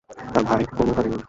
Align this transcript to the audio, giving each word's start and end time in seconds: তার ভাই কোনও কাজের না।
তার 0.33 0.43
ভাই 0.43 0.63
কোনও 0.77 0.93
কাজের 0.97 1.11
না। 1.11 1.17